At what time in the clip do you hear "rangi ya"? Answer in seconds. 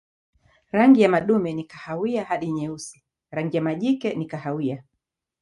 0.71-1.09, 3.31-3.63